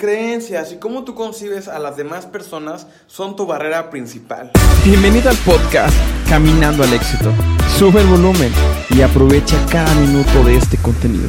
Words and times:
Creencias 0.00 0.72
y 0.72 0.78
cómo 0.78 1.04
tú 1.04 1.14
concibes 1.14 1.68
a 1.68 1.78
las 1.78 1.98
demás 1.98 2.24
personas 2.24 2.86
son 3.06 3.36
tu 3.36 3.44
barrera 3.44 3.90
principal. 3.90 4.50
Bienvenido 4.82 5.28
al 5.28 5.36
podcast 5.36 5.94
Caminando 6.26 6.82
al 6.84 6.94
Éxito. 6.94 7.30
Sube 7.78 8.00
el 8.00 8.06
volumen 8.06 8.50
y 8.88 9.02
aprovecha 9.02 9.62
cada 9.70 9.94
minuto 9.96 10.42
de 10.42 10.56
este 10.56 10.78
contenido. 10.78 11.28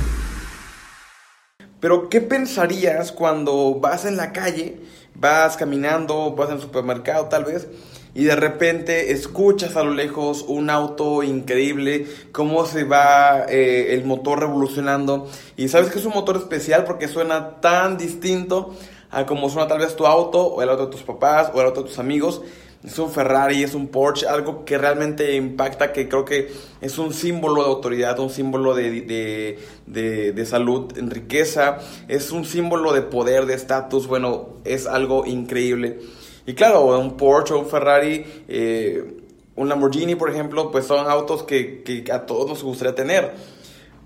Pero 1.82 2.08
¿qué 2.08 2.22
pensarías 2.22 3.12
cuando 3.12 3.78
vas 3.82 4.06
en 4.06 4.16
la 4.16 4.32
calle, 4.32 4.80
vas 5.16 5.58
caminando, 5.58 6.34
vas 6.34 6.48
en 6.48 6.56
el 6.56 6.62
supermercado 6.62 7.26
tal 7.26 7.44
vez, 7.44 7.68
y 8.14 8.26
de 8.26 8.36
repente 8.36 9.12
escuchas 9.12 9.76
a 9.76 9.84
lo 9.84 9.94
lejos 9.94 10.46
un 10.48 10.70
auto 10.70 11.24
increíble, 11.24 12.08
cómo 12.32 12.66
se 12.66 12.84
va 12.84 13.46
eh, 13.48 13.94
el 13.94 14.06
motor 14.06 14.40
revolucionando, 14.40 15.28
y 15.58 15.68
sabes 15.68 15.90
que 15.90 16.00
es 16.00 16.06
un 16.06 16.14
motor 16.14 16.38
especial 16.38 16.84
porque 16.84 17.08
suena 17.08 17.62
tan 17.62 17.98
distinto 17.98 18.74
a 19.12 19.26
como 19.26 19.50
suena 19.50 19.68
tal 19.68 19.80
vez 19.80 19.96
tu 19.96 20.06
auto, 20.06 20.46
o 20.46 20.62
el 20.62 20.70
auto 20.70 20.86
de 20.86 20.92
tus 20.92 21.04
papás, 21.04 21.52
o 21.54 21.60
el 21.60 21.68
auto 21.68 21.84
de 21.84 21.90
tus 21.90 22.00
amigos, 22.00 22.42
es 22.84 22.98
un 22.98 23.12
Ferrari, 23.12 23.62
es 23.62 23.76
un 23.76 23.90
Porsche, 23.90 24.28
algo 24.28 24.66
que 24.66 24.78
realmente 24.78 25.36
impacta, 25.36 25.94
que 25.94 26.10
creo 26.10 26.26
que 26.26 26.52
es 26.82 26.98
un 26.98 27.14
símbolo 27.14 27.64
de 27.64 27.70
autoridad, 27.70 28.20
un 28.20 28.32
símbolo 28.32 28.74
de, 28.74 29.60
de, 29.86 30.46
salud, 30.46 30.98
en 30.98 31.12
riqueza, 31.12 31.78
es 32.08 32.32
un 32.32 32.44
símbolo 32.44 32.92
de 32.94 33.04
poder, 33.04 33.46
de 33.46 33.54
estatus, 33.54 34.08
bueno, 34.08 34.50
es 34.64 34.88
algo 34.88 35.26
increíble. 35.28 36.00
Y 36.46 36.54
claro, 36.54 36.98
un 37.00 37.18
Porsche, 37.18 37.54
un 37.54 37.68
Ferrari, 37.68 38.26
eh, 38.48 39.18
un 39.56 39.70
Lamborghini, 39.70 40.16
por 40.16 40.30
ejemplo, 40.30 40.72
pues 40.72 40.86
son 40.86 41.10
autos 41.10 41.44
que, 41.44 41.84
que 41.84 42.12
a 42.12 42.26
todos 42.26 42.50
nos 42.50 42.64
gustaría 42.64 42.96
tener. 42.96 43.34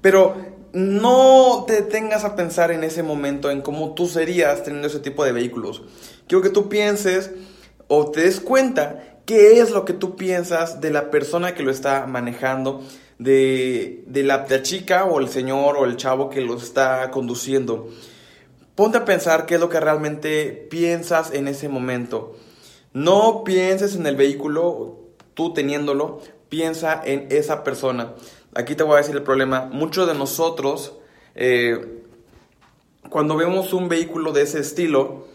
Pero 0.02 0.36
no 0.74 1.64
te 1.66 1.74
detengas 1.74 2.26
a 2.26 2.36
pensar 2.36 2.70
en 2.72 2.84
ese 2.84 3.02
momento 3.02 3.50
en 3.50 3.62
cómo 3.62 3.94
tú 3.94 4.08
serías 4.08 4.64
teniendo 4.64 4.90
ese 4.90 5.00
tipo 5.00 5.24
de 5.24 5.32
vehículos. 5.32 5.84
Quiero 6.28 6.42
que 6.42 6.50
tú 6.50 6.68
pienses 6.68 7.32
o 7.88 8.12
te 8.12 8.22
des 8.22 8.42
cuenta 8.42 9.20
qué 9.26 9.60
es 9.60 9.72
lo 9.72 9.86
que 9.86 9.94
tú 9.94 10.16
piensas 10.16 10.82
de 10.82 10.92
la 10.92 11.12
persona 11.12 11.56
que 11.56 11.64
lo 11.64 11.72
está 11.72 12.06
manejando, 12.08 12.84
de, 13.18 14.04
la, 14.08 14.46
chica 14.64 15.06
o 15.06 15.20
el 15.20 15.30
señor 15.30 15.78
o 15.78 15.86
el 15.86 15.96
chavo 15.96 16.30
que 16.30 16.42
lo 16.42 16.58
está 16.58 17.10
conduciendo. 17.12 17.90
Ponte 18.76 18.98
a 18.98 19.06
pensar 19.06 19.46
qué 19.46 19.56
es 19.56 19.62
lo 19.62 19.70
que 19.70 19.80
realmente 19.80 20.68
piensas 20.70 21.32
en 21.32 21.48
ese 21.48 21.70
momento. 21.70 22.36
No 22.94 23.44
pienses 23.44 23.96
en 23.96 24.06
el 24.06 24.16
vehículo, 24.16 25.00
tú 25.34 25.54
teniéndolo, 25.54 26.20
piensa 26.50 27.02
en 27.04 27.28
esa 27.30 27.64
persona. 27.64 28.14
Aquí 28.54 28.76
te 28.76 28.84
voy 28.84 28.96
a 28.96 28.98
decir 28.98 29.16
el 29.16 29.24
problema. 29.24 29.70
Muchos 29.72 30.08
de 30.08 30.14
nosotros, 30.14 30.94
eh, 31.36 32.04
cuando 33.10 33.36
vemos 33.38 33.74
un 33.74 33.90
vehículo 33.90 34.34
de 34.34 34.44
ese 34.44 34.60
estilo, 34.60 35.26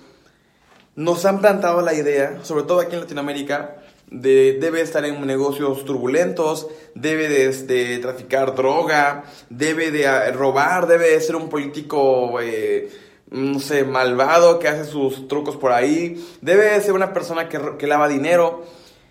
nos 0.94 1.24
han 1.24 1.40
plantado 1.40 1.80
la 1.82 1.94
idea, 1.94 2.40
sobre 2.42 2.64
todo 2.64 2.80
aquí 2.80 2.94
en 2.94 3.00
Latinoamérica, 3.00 3.76
de 4.10 4.58
debe 4.60 4.80
estar 4.80 5.04
en 5.04 5.24
negocios 5.26 5.84
turbulentos, 5.84 6.66
debe 6.94 7.28
de, 7.28 7.98
traficar 7.98 8.54
droga, 8.54 9.24
debe 9.48 9.90
de 9.90 10.06
ah, 10.06 10.30
robar, 10.32 10.86
debe 10.86 11.10
de 11.10 11.20
ser 11.20 11.36
un 11.36 11.48
político, 11.48 12.40
eh, 12.40 12.90
no 13.30 13.60
sé, 13.60 13.84
malvado 13.84 14.58
que 14.58 14.68
hace 14.68 14.84
sus 14.84 15.28
trucos 15.28 15.56
por 15.56 15.72
ahí, 15.72 16.24
debe 16.40 16.64
de 16.64 16.80
ser 16.80 16.92
una 16.92 17.12
persona 17.12 17.48
que, 17.48 17.86
lava 17.86 18.08
dinero. 18.08 18.64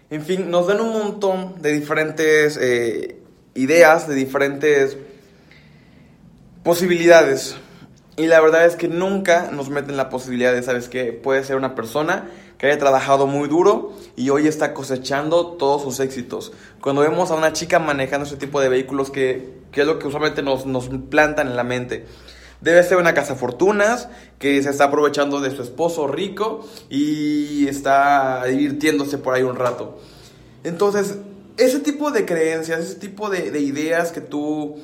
En 0.10 0.24
fin, 0.24 0.50
nos 0.50 0.68
dan 0.68 0.82
un 0.82 0.92
montón 0.92 1.62
de 1.62 1.72
diferentes 1.72 2.58
eh, 2.62 3.18
ideas, 3.54 4.08
de 4.08 4.16
diferentes 4.16 4.98
posibilidades. 6.64 7.56
Y 8.18 8.28
la 8.28 8.42
verdad 8.42 8.66
es 8.66 8.76
que 8.76 8.90
nunca 8.90 9.50
nos 9.52 9.70
meten 9.70 9.96
la 9.96 10.10
posibilidad 10.10 10.52
de, 10.52 10.62
¿sabes 10.64 10.90
qué? 10.90 11.14
Puede 11.14 11.44
ser 11.46 11.56
una 11.56 11.74
persona 11.74 12.30
que 12.58 12.68
haya 12.68 12.78
trabajado 12.78 13.26
muy 13.26 13.48
duro 13.48 13.94
y 14.18 14.30
hoy 14.32 14.46
está 14.46 14.74
cosechando 14.74 15.54
todos 15.54 15.84
sus 15.84 16.02
éxitos. 16.02 16.52
Cuando 16.82 17.02
vemos 17.02 17.32
a 17.32 17.36
una 17.36 17.54
chica 17.54 17.80
manejando 17.80 18.28
ese 18.28 18.36
tipo 18.36 18.60
de 18.60 18.68
vehículos, 18.68 19.10
que, 19.10 19.60
es 19.74 19.86
lo 19.86 19.98
que 19.98 20.08
usualmente 20.08 20.44
nos, 20.44 20.66
nos 20.66 20.90
plantan 21.10 21.48
en 21.48 21.56
la 21.56 21.64
mente. 21.64 22.06
Debe 22.62 22.84
ser 22.84 22.98
una 22.98 23.14
casa 23.14 23.36
fortunas 23.36 24.10
que 24.38 24.62
se 24.62 24.70
está 24.70 24.86
aprovechando 24.86 25.40
de 25.40 25.56
su 25.56 25.62
esposo 25.62 26.08
rico 26.08 26.68
y 26.90 27.68
está 27.68 28.46
divirtiéndose 28.46 29.18
por 29.18 29.34
ahí 29.34 29.44
un 29.44 29.56
rato. 29.56 30.00
Entonces, 30.64 31.16
ese 31.58 31.80
tipo 31.80 32.12
de 32.12 32.26
creencias, 32.26 32.82
ese 32.82 32.96
tipo 32.96 33.30
de, 33.30 33.52
de 33.52 33.62
ideas 33.62 34.12
que 34.12 34.22
tú 34.22 34.78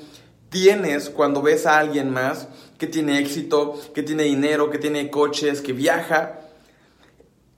tienes 0.50 1.10
cuando 1.10 1.42
ves 1.42 1.66
a 1.66 1.80
alguien 1.80 2.12
más 2.12 2.48
que 2.78 2.88
tiene 2.88 3.20
éxito, 3.20 3.80
que 3.94 4.04
tiene 4.04 4.24
dinero, 4.24 4.70
que 4.70 4.78
tiene 4.78 5.10
coches, 5.10 5.62
que 5.62 5.74
viaja. 5.74 6.40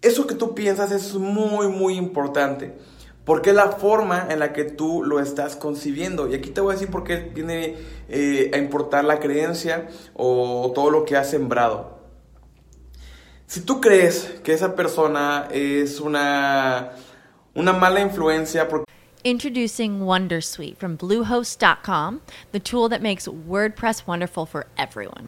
Eso 0.02 0.28
que 0.28 0.36
tú 0.36 0.54
piensas 0.56 0.92
es 0.92 1.14
muy, 1.14 1.68
muy 1.68 1.96
importante. 1.96 2.74
Porque 3.28 3.52
la 3.52 3.74
forma 3.74 4.28
en 4.30 4.40
la 4.40 4.54
que 4.54 4.64
tú 4.64 5.04
lo 5.04 5.20
estás 5.20 5.58
concibiendo. 5.58 6.30
Y 6.30 6.34
aquí 6.34 6.50
te 6.50 6.62
voy 6.62 6.72
a 6.72 6.74
decir 6.76 6.90
por 6.90 7.04
qué 7.04 7.18
tiene 7.18 7.76
eh, 8.08 8.50
a 8.54 8.58
importar 8.58 9.04
la 9.04 9.20
creencia 9.20 9.90
o 10.14 10.72
todo 10.74 10.90
lo 10.90 11.04
que 11.04 11.18
has 11.18 11.30
sembrado. 11.30 12.00
Si 13.46 13.60
tú 13.62 13.82
crees 13.82 14.40
que 14.46 14.54
esa 14.54 14.76
persona 14.76 15.50
es 15.52 16.00
una, 16.00 16.94
una 17.54 17.74
mala 17.74 18.00
influencia 18.00 18.68
porque 18.70 18.86
Introducing 19.24 20.00
Wondersuite 20.00 20.78
from 20.78 20.96
Bluehost.com, 20.96 22.22
the 22.54 22.62
tool 22.62 22.88
that 22.88 23.02
makes 23.02 23.28
WordPress 23.28 24.08
wonderful 24.08 24.46
for 24.46 24.68
everyone. 24.78 25.28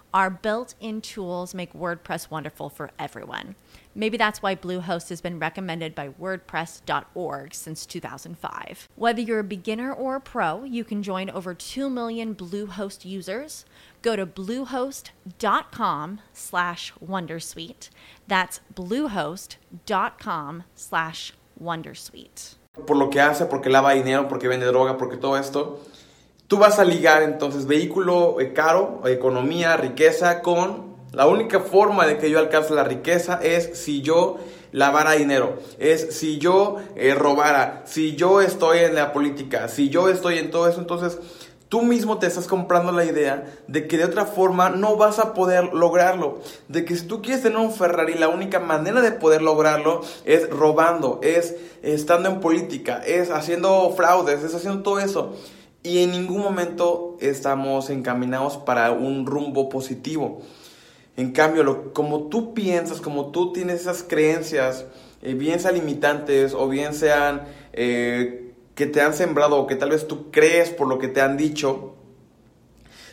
Our 0.13 0.29
built 0.29 0.75
in 0.81 0.99
tools 0.99 1.53
make 1.53 1.73
WordPress 1.73 2.29
wonderful 2.29 2.69
for 2.69 2.91
everyone. 2.99 3.55
Maybe 3.95 4.17
that's 4.17 4.41
why 4.41 4.55
Bluehost 4.55 5.09
has 5.09 5.21
been 5.21 5.39
recommended 5.39 5.95
by 5.95 6.09
WordPress.org 6.09 7.53
since 7.53 7.85
2005. 7.85 8.89
Whether 8.95 9.21
you're 9.21 9.39
a 9.39 9.43
beginner 9.43 9.93
or 9.93 10.15
a 10.15 10.21
pro, 10.21 10.63
you 10.63 10.83
can 10.83 11.01
join 11.01 11.29
over 11.29 11.53
2 11.53 11.89
million 11.89 12.35
Bluehost 12.35 13.05
users. 13.05 13.65
Go 14.01 14.15
to 14.17 14.25
bluehost.com 14.25 16.19
slash 16.33 16.93
Wondersuite. 17.01 17.89
That's 18.27 18.59
bluehost.com 18.73 20.63
slash 20.75 21.33
wondersuite. 21.61 22.55
Por 22.85 22.95
lo 22.95 23.09
que 23.09 23.19
hace, 23.19 23.45
porque 23.45 23.69
lava 23.69 23.93
dinero, 23.93 24.27
porque 24.27 24.47
vende 24.47 24.65
droga, 24.65 24.97
porque 24.97 25.17
todo 25.17 25.35
esto. 25.35 25.79
Tú 26.51 26.57
vas 26.57 26.79
a 26.79 26.83
ligar 26.83 27.23
entonces 27.23 27.65
vehículo 27.65 28.41
eh, 28.41 28.51
caro, 28.51 29.03
economía, 29.05 29.77
riqueza 29.77 30.41
con... 30.41 30.97
La 31.13 31.25
única 31.25 31.61
forma 31.61 32.05
de 32.05 32.17
que 32.17 32.29
yo 32.29 32.39
alcance 32.39 32.73
la 32.73 32.83
riqueza 32.83 33.39
es 33.41 33.79
si 33.79 34.01
yo 34.01 34.35
lavara 34.73 35.13
dinero, 35.13 35.59
es 35.79 36.13
si 36.13 36.39
yo 36.39 36.75
eh, 36.97 37.15
robara, 37.15 37.83
si 37.85 38.17
yo 38.17 38.41
estoy 38.41 38.79
en 38.79 38.95
la 38.95 39.13
política, 39.13 39.69
si 39.69 39.87
yo 39.87 40.09
estoy 40.09 40.39
en 40.39 40.51
todo 40.51 40.67
eso, 40.67 40.81
entonces 40.81 41.19
tú 41.69 41.83
mismo 41.83 42.19
te 42.19 42.27
estás 42.27 42.47
comprando 42.47 42.91
la 42.91 43.05
idea 43.05 43.45
de 43.69 43.87
que 43.87 43.97
de 43.97 44.03
otra 44.03 44.25
forma 44.25 44.69
no 44.69 44.97
vas 44.97 45.19
a 45.19 45.33
poder 45.33 45.73
lograrlo. 45.73 46.41
De 46.67 46.83
que 46.83 46.97
si 46.97 47.07
tú 47.07 47.21
quieres 47.21 47.43
tener 47.43 47.59
un 47.59 47.71
Ferrari, 47.71 48.15
la 48.15 48.27
única 48.27 48.59
manera 48.59 48.99
de 48.99 49.13
poder 49.13 49.41
lograrlo 49.41 50.01
es 50.25 50.49
robando, 50.49 51.21
es 51.23 51.55
estando 51.81 52.27
en 52.27 52.41
política, 52.41 53.01
es 53.05 53.31
haciendo 53.31 53.89
fraudes, 53.95 54.43
es 54.43 54.53
haciendo 54.53 54.83
todo 54.83 54.99
eso. 54.99 55.33
Y 55.83 56.03
en 56.03 56.11
ningún 56.11 56.41
momento 56.41 57.17
estamos 57.19 57.89
encaminados 57.89 58.57
para 58.57 58.91
un 58.91 59.25
rumbo 59.25 59.69
positivo. 59.69 60.41
En 61.17 61.31
cambio, 61.31 61.63
lo, 61.63 61.93
como 61.93 62.29
tú 62.29 62.53
piensas, 62.53 63.01
como 63.01 63.31
tú 63.31 63.51
tienes 63.51 63.81
esas 63.81 64.03
creencias, 64.03 64.85
eh, 65.21 65.33
bien 65.33 65.59
sean 65.59 65.75
limitantes 65.75 66.53
o 66.53 66.67
bien 66.67 66.93
sean... 66.93 67.43
Eh, 67.73 68.41
que 68.75 68.87
te 68.87 69.01
han 69.01 69.13
sembrado 69.13 69.57
o 69.57 69.67
que 69.67 69.75
tal 69.75 69.89
vez 69.89 70.07
tú 70.07 70.31
crees 70.31 70.69
por 70.69 70.87
lo 70.87 70.97
que 70.97 71.07
te 71.07 71.21
han 71.21 71.37
dicho, 71.37 71.93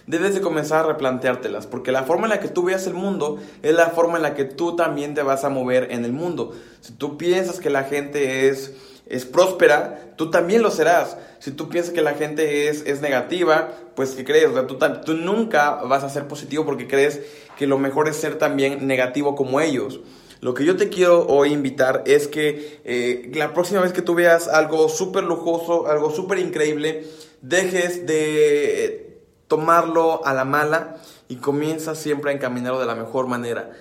debes 0.06 0.34
de 0.34 0.40
comenzar 0.40 0.84
a 0.84 0.88
replanteártelas, 0.88 1.66
porque 1.66 1.92
la 1.92 2.04
forma 2.04 2.24
en 2.24 2.30
la 2.30 2.40
que 2.40 2.48
tú 2.48 2.62
veas 2.62 2.86
el 2.86 2.94
mundo 2.94 3.38
es 3.62 3.74
la 3.74 3.90
forma 3.90 4.16
en 4.16 4.22
la 4.22 4.34
que 4.34 4.44
tú 4.44 4.76
también 4.76 5.14
te 5.14 5.22
vas 5.22 5.44
a 5.44 5.50
mover 5.50 5.88
en 5.90 6.04
el 6.04 6.12
mundo. 6.12 6.52
Si 6.80 6.92
tú 6.94 7.18
piensas 7.18 7.60
que 7.60 7.70
la 7.70 7.84
gente 7.84 8.48
es, 8.48 8.72
es 9.08 9.24
próspera, 9.24 10.12
tú 10.16 10.30
también 10.30 10.62
lo 10.62 10.70
serás. 10.70 11.16
Si 11.38 11.52
tú 11.52 11.68
piensas 11.68 11.94
que 11.94 12.02
la 12.02 12.14
gente 12.14 12.68
es, 12.68 12.84
es 12.86 13.00
negativa, 13.00 13.70
pues 13.94 14.10
¿qué 14.10 14.24
crees? 14.24 14.48
O 14.48 14.52
sea, 14.52 14.66
tú, 14.66 15.14
nunca 15.14 15.76
vas 15.84 16.04
a 16.04 16.10
ser 16.10 16.28
positivo 16.28 16.64
porque 16.64 16.86
crees 16.86 17.20
que 17.56 17.66
lo 17.66 17.78
mejor 17.78 18.08
es 18.08 18.16
ser 18.16 18.36
también 18.38 18.86
negativo 18.86 19.34
como 19.34 19.60
ellos. 19.60 20.00
Lo 20.40 20.54
que 20.54 20.64
yo 20.64 20.76
te 20.76 20.88
quiero 20.88 21.26
hoy 21.26 21.52
invitar 21.52 22.04
es 22.06 22.28
que 22.28 22.80
eh, 22.84 23.30
la 23.34 23.54
próxima 23.54 23.80
vez 23.80 23.92
que 23.92 24.02
tú 24.02 24.14
veas 24.14 24.46
algo 24.46 24.88
súper 24.88 25.24
lujoso, 25.24 25.88
algo 25.88 26.10
súper 26.10 26.38
increíble, 26.38 27.04
dejes 27.40 28.06
de 28.06 29.24
tomarlo 29.48 30.24
a 30.24 30.34
la 30.34 30.44
mala 30.44 30.96
y 31.28 31.36
comienzas 31.36 31.98
siempre 31.98 32.30
a 32.30 32.34
encaminarlo 32.34 32.78
de 32.78 32.86
la 32.86 32.94
mejor 32.94 33.26
manera. 33.26 33.72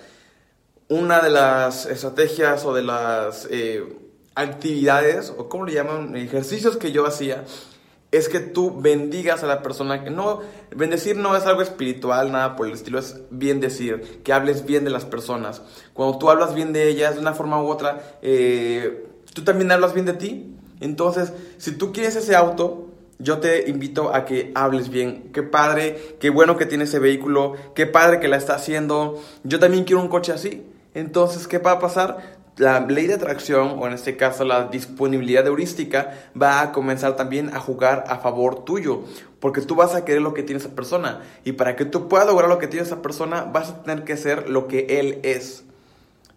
Una 0.88 1.20
de 1.20 1.30
las 1.30 1.86
estrategias 1.86 2.64
o 2.64 2.74
de 2.74 2.82
las 2.82 3.46
eh, 3.50 3.84
actividades, 4.38 5.32
o 5.36 5.48
como 5.48 5.66
le 5.66 5.74
llaman, 5.74 6.16
ejercicios 6.16 6.76
que 6.76 6.92
yo 6.92 7.06
hacía, 7.06 7.44
es 8.10 8.28
que 8.28 8.40
tú 8.40 8.80
bendigas 8.80 9.42
a 9.42 9.46
la 9.46 9.62
persona. 9.62 10.02
Que 10.02 10.10
no, 10.10 10.40
bendecir 10.74 11.16
no 11.16 11.36
es 11.36 11.44
algo 11.44 11.60
espiritual, 11.60 12.32
nada 12.32 12.56
por 12.56 12.66
el 12.66 12.74
estilo, 12.74 12.98
es 12.98 13.20
bien 13.30 13.60
decir, 13.60 14.20
que 14.22 14.32
hables 14.32 14.64
bien 14.64 14.84
de 14.84 14.90
las 14.90 15.04
personas. 15.04 15.62
Cuando 15.92 16.18
tú 16.18 16.30
hablas 16.30 16.54
bien 16.54 16.72
de 16.72 16.88
ellas 16.88 17.16
de 17.16 17.20
una 17.20 17.34
forma 17.34 17.62
u 17.62 17.66
otra, 17.66 18.18
eh, 18.22 19.06
tú 19.34 19.42
también 19.42 19.72
hablas 19.72 19.92
bien 19.92 20.06
de 20.06 20.14
ti. 20.14 20.54
Entonces, 20.80 21.32
si 21.58 21.72
tú 21.72 21.92
quieres 21.92 22.14
ese 22.14 22.36
auto, 22.36 22.86
yo 23.18 23.38
te 23.38 23.68
invito 23.68 24.14
a 24.14 24.24
que 24.24 24.52
hables 24.54 24.88
bien. 24.88 25.30
Qué 25.32 25.42
padre, 25.42 26.16
qué 26.20 26.30
bueno 26.30 26.56
que 26.56 26.66
tiene 26.66 26.84
ese 26.84 27.00
vehículo, 27.00 27.54
qué 27.74 27.86
padre 27.86 28.20
que 28.20 28.28
la 28.28 28.36
está 28.36 28.54
haciendo. 28.54 29.20
Yo 29.42 29.58
también 29.58 29.82
quiero 29.82 30.00
un 30.00 30.08
coche 30.08 30.32
así. 30.32 30.64
Entonces, 30.94 31.48
¿qué 31.48 31.58
va 31.58 31.72
a 31.72 31.78
pasar? 31.80 32.37
La 32.58 32.80
ley 32.80 33.06
de 33.06 33.14
atracción, 33.14 33.76
o 33.78 33.86
en 33.86 33.94
este 33.94 34.16
caso 34.16 34.44
la 34.44 34.64
disponibilidad 34.64 35.46
heurística, 35.46 36.12
va 36.40 36.60
a 36.60 36.72
comenzar 36.72 37.16
también 37.16 37.54
a 37.54 37.60
jugar 37.60 38.04
a 38.08 38.18
favor 38.18 38.64
tuyo, 38.64 39.02
porque 39.40 39.60
tú 39.60 39.74
vas 39.74 39.94
a 39.94 40.04
querer 40.04 40.22
lo 40.22 40.34
que 40.34 40.42
tiene 40.42 40.60
esa 40.60 40.74
persona, 40.74 41.22
y 41.44 41.52
para 41.52 41.76
que 41.76 41.84
tú 41.84 42.08
puedas 42.08 42.26
lograr 42.26 42.48
lo 42.48 42.58
que 42.58 42.66
tiene 42.66 42.84
esa 42.84 43.02
persona, 43.02 43.44
vas 43.44 43.70
a 43.70 43.82
tener 43.82 44.04
que 44.04 44.16
ser 44.16 44.50
lo 44.50 44.68
que 44.68 44.86
él 45.00 45.20
es. 45.22 45.64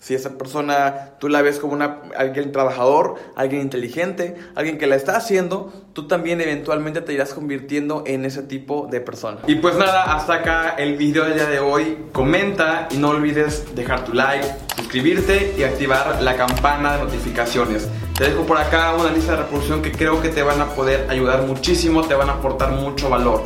Si 0.02 0.16
esa 0.16 0.36
persona 0.36 1.12
tú 1.20 1.30
la 1.30 1.44
ves 1.44 1.60
como 1.60 1.74
una, 1.74 2.00
alguien 2.18 2.52
trabajador, 2.52 3.18
alguien 3.36 3.62
inteligente, 3.62 4.36
alguien 4.56 4.80
que 4.80 4.88
la 4.88 4.96
está 4.96 5.16
haciendo, 5.16 5.72
tú 5.94 6.08
también 6.08 6.42
eventualmente 6.42 7.02
te 7.02 7.14
irás 7.14 7.36
convirtiendo 7.36 8.04
en 8.08 8.26
ese 8.26 8.42
tipo 8.42 8.88
de 8.90 9.00
persona. 9.00 9.38
Y 9.46 9.54
pues 9.56 9.76
nada, 9.76 10.16
hasta 10.16 10.34
acá 10.34 10.70
el 10.80 10.98
video 10.98 11.26
del 11.26 11.36
día 11.36 11.46
de 11.46 11.60
hoy. 11.60 12.06
Comenta 12.14 12.88
y 12.90 12.98
no 12.98 13.10
olvides 13.10 13.76
dejar 13.76 14.04
tu 14.04 14.14
like, 14.14 14.48
suscribirte 14.76 15.54
y 15.56 15.62
activar 15.62 16.20
la 16.20 16.36
campana 16.36 16.98
de 16.98 17.04
notificaciones. 17.04 17.88
Te 18.18 18.24
dejo 18.24 18.42
por 18.48 18.58
acá 18.58 18.96
una 18.96 19.12
lista 19.12 19.34
de 19.34 19.44
reproducción 19.44 19.84
que 19.84 19.92
creo 19.92 20.20
que 20.20 20.30
te 20.30 20.42
van 20.42 20.62
a 20.62 20.70
poder 20.70 21.06
ayudar 21.12 21.44
muchísimo, 21.44 22.02
te 22.08 22.16
van 22.16 22.30
a 22.30 22.34
aportar 22.34 22.72
mucho 22.72 23.08
valor. 23.08 23.44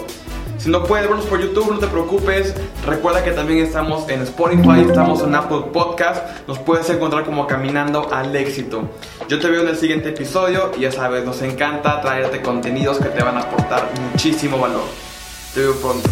Si 0.66 0.72
no 0.72 0.84
puedes 0.84 1.08
vernos 1.08 1.28
por 1.28 1.40
YouTube, 1.40 1.74
no 1.74 1.78
te 1.78 1.86
preocupes. 1.86 2.56
Recuerda 2.88 3.24
que 3.24 3.30
también 3.30 3.64
estamos 3.64 4.10
en 4.10 4.24
Spotify, 4.24 4.84
estamos 4.90 5.22
en 5.22 5.36
Apple 5.36 5.66
Podcast. 5.72 6.26
Nos 6.48 6.58
puedes 6.58 6.90
encontrar 6.90 7.24
como 7.24 7.46
Caminando 7.46 8.12
al 8.12 8.36
Éxito. 8.36 8.90
Yo 9.30 9.40
te 9.40 9.48
veo 9.48 9.62
en 9.62 9.68
el 9.68 9.78
siguiente 9.78 10.10
episodio 10.10 10.72
y 10.76 10.82
ya 10.82 10.92
sabes, 10.92 11.24
nos 11.24 11.40
encanta 11.44 12.02
traerte 12.02 12.42
contenidos 12.42 12.98
que 12.98 13.10
te 13.10 13.22
van 13.22 13.38
a 13.38 13.42
aportar 13.42 13.92
muchísimo 14.10 14.58
valor. 14.58 14.86
Te 15.54 15.60
veo 15.60 15.76
pronto. 15.76 16.10